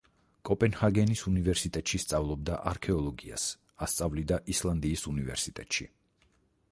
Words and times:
კოპენჰაგენის 0.49 1.19
უნივერსიტეტში 1.31 1.99
სწავლობდა 2.03 2.57
არქეოლოგიას, 2.71 3.45
ასწავლიდა 3.87 4.39
ისლანდიის 4.55 5.05
უნივერსიტეტში. 5.15 5.87